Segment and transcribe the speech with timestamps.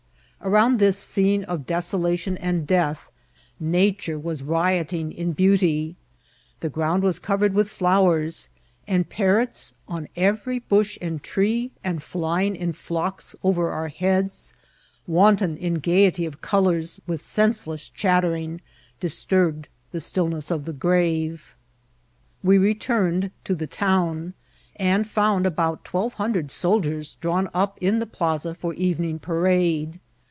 [0.43, 3.11] Around this scene of desolation and death
[3.59, 5.97] nature was rioting in beauty;
[6.61, 8.49] the ground was covered with flowers,
[8.87, 14.55] and par rots on every bush and tree, and flying in flocks over our heads,
[15.05, 18.61] wanton in gayety of colours, with senseless chattering
[18.99, 21.53] disturbed the stillness of the grave.
[22.43, 24.33] We returned to the town,
[24.75, 29.99] and found about twelve hundred soldiers drawn up in the plaza for evening parade.